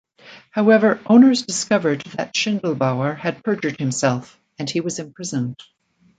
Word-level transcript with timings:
However 0.49 0.99
owners 1.05 1.43
discovered 1.43 2.01
that 2.17 2.33
Shindelbower 2.33 3.15
had 3.15 3.43
perjured 3.43 3.77
himself, 3.77 4.39
and 4.57 4.67
he 4.67 4.79
was 4.81 4.97
imprisoned. 4.97 5.59